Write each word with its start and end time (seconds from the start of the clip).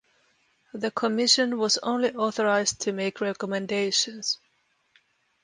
The 0.73 0.89
Commission 0.89 1.59
was 1.59 1.77
only 1.83 2.09
authorized 2.15 2.81
to 2.81 2.91
make 2.91 3.21
recommendations. 3.21 4.39